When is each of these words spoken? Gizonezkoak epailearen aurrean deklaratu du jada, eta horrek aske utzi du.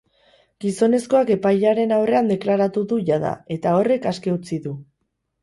Gizonezkoak 0.63 1.29
epailearen 1.35 1.93
aurrean 1.97 2.31
deklaratu 2.33 2.83
du 2.95 2.99
jada, 3.11 3.35
eta 3.59 3.75
horrek 3.83 4.09
aske 4.15 4.35
utzi 4.41 4.61
du. 4.67 4.77